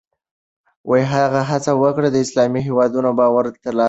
هغه 1.13 1.41
هڅه 1.49 1.71
وکړه 1.83 2.07
د 2.11 2.17
اسلامي 2.25 2.61
هېوادونو 2.67 3.09
باور 3.19 3.45
ترلاسه 3.63 3.63
کړي. 3.71 3.79